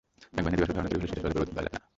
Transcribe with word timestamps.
একবার 0.37 0.51
নেতিবাচক 0.53 0.75
ধারণা 0.75 0.89
তৈরি 0.91 0.99
হলে 1.01 1.09
সেটা 1.09 1.21
সহজে 1.21 1.31
পরিবর্তন 1.37 1.53
করা 1.57 1.65
যায় 1.67 1.73
না। 1.75 1.81